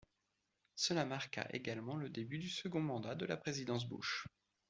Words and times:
Cela 0.73 1.05
marqua 1.05 1.45
également 1.53 1.95
le 1.95 2.09
début 2.09 2.39
du 2.39 2.49
second 2.49 2.81
mandat 2.81 3.13
de 3.13 3.27
la 3.27 3.37
présidence 3.37 3.87
Bush. 3.87 4.25